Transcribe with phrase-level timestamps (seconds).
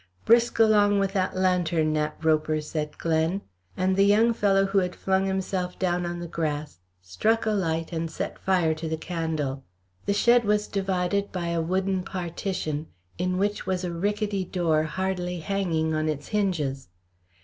[0.25, 3.41] "Brisk along with that lantern, Nat Roper," said Glen,
[3.77, 7.91] and the young fellow who had flung himself down on the grass struck a light
[7.93, 9.63] and set fire to the candle.
[10.07, 12.87] The shed was divided by a wooden partition,
[13.19, 16.87] in which was a rickety door hardly hanging on its hinges.